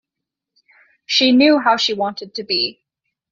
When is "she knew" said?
1.05-1.59